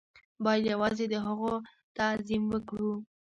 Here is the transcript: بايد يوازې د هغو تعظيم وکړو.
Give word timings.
بايد 0.43 0.63
يوازې 0.73 1.05
د 1.09 1.15
هغو 1.25 1.53
تعظيم 1.97 2.43
وکړو. 2.53 2.93